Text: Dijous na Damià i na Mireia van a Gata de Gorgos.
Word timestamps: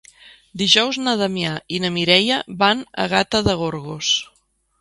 Dijous 0.61 0.97
na 1.07 1.13
Damià 1.19 1.51
i 1.77 1.81
na 1.85 1.93
Mireia 1.99 2.39
van 2.65 2.83
a 3.05 3.07
Gata 3.15 3.45
de 3.49 3.59
Gorgos. 3.63 4.11